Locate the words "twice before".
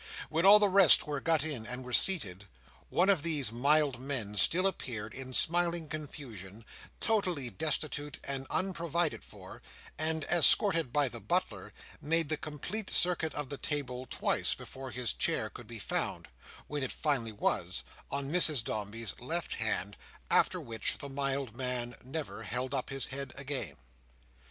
14.09-14.89